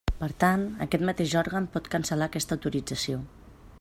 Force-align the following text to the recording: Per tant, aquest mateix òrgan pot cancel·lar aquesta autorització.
Per 0.19 0.27
tant, 0.43 0.61
aquest 0.85 1.03
mateix 1.09 1.35
òrgan 1.41 1.67
pot 1.75 1.91
cancel·lar 1.97 2.29
aquesta 2.33 2.59
autorització. 2.59 3.21